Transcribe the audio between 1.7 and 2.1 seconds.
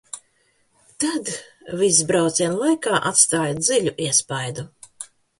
viss